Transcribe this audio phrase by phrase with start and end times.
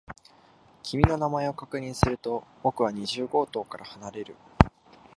[0.81, 4.35] 君の名前を確認すると、僕は二十号棟から離れる。